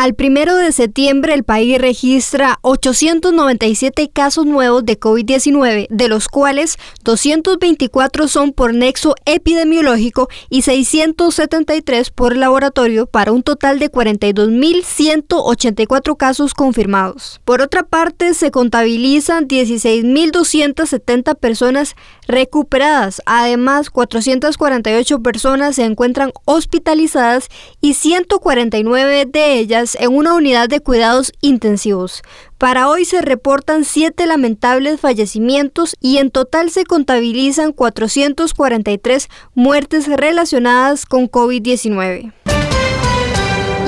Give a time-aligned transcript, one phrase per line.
[0.00, 6.76] Al primero de septiembre, el país registra 897 casos nuevos de COVID-19, de los cuales
[7.02, 16.54] 224 son por nexo epidemiológico y 673 por laboratorio, para un total de 42.184 casos
[16.54, 17.40] confirmados.
[17.44, 21.96] Por otra parte, se contabilizan 16.270 personas
[22.28, 23.20] recuperadas.
[23.26, 27.48] Además, 448 personas se encuentran hospitalizadas
[27.80, 32.22] y 149 de ellas en una unidad de cuidados intensivos.
[32.58, 41.06] Para hoy se reportan siete lamentables fallecimientos y en total se contabilizan 443 muertes relacionadas
[41.06, 42.32] con COVID-19.